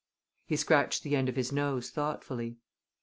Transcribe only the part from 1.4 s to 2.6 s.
nose thoughtfully.